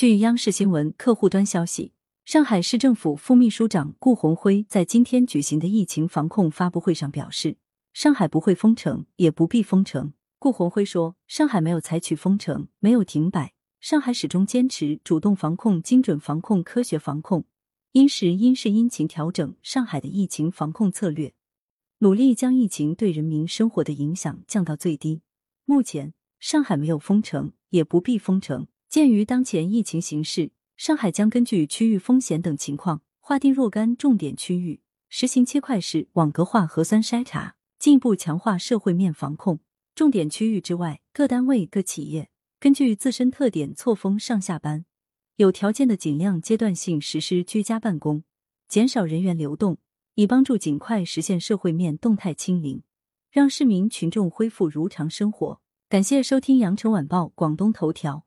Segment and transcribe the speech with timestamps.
[0.00, 1.92] 据央视新闻客户端消息，
[2.24, 7.58] 上海市政府副秘书长顾鸿辉在今天举行的疫情防控发布会上表示，
[7.92, 10.14] 上海不会封城，也不必封城。
[10.38, 17.44] 顾鸿辉说，上海没有采取封城，没有停摆，上海始终坚持主动防控、精准防控、科学防控，
[17.92, 21.34] 因时因势因情调整上海的疫情防控策略，
[21.98, 25.20] 努力将疫情对人民生活的影响降到最低。
[25.66, 28.66] 目前，上海没有封城，也不必封城。
[28.90, 39.60] 鉴于当前疫情形势，上海将根据区域风险等情况，划定若干重点区域，实行切块式、网格化核酸筛查，进一步强化社会面防控。
[39.94, 44.84] 重点区域之外，各单位、各企业根据自身特点错峰上下班，
[45.36, 48.24] 有条件的尽量阶段性实施居家办公，
[48.66, 49.78] 减少人员流动，
[50.16, 52.82] 以帮助尽快实现社会面动态清零，
[53.30, 55.60] 让市民群众恢复如常生活。
[55.88, 58.26] 感谢收听羊城晚报广东头条。